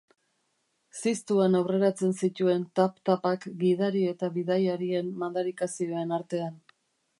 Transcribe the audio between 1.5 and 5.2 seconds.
aurreratzen zituen tap-tapak, gidari eta bidaiarien